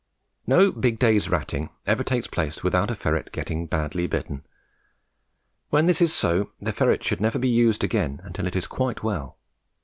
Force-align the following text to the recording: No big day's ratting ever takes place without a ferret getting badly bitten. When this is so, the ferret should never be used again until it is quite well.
No 0.47 0.71
big 0.71 0.97
day's 0.97 1.29
ratting 1.29 1.69
ever 1.85 2.03
takes 2.03 2.25
place 2.25 2.63
without 2.63 2.89
a 2.89 2.95
ferret 2.95 3.31
getting 3.31 3.67
badly 3.67 4.07
bitten. 4.07 4.43
When 5.69 5.85
this 5.85 6.01
is 6.01 6.11
so, 6.11 6.53
the 6.59 6.73
ferret 6.73 7.03
should 7.03 7.21
never 7.21 7.37
be 7.37 7.47
used 7.47 7.83
again 7.83 8.19
until 8.23 8.47
it 8.47 8.55
is 8.55 8.65
quite 8.65 9.03
well. 9.03 9.37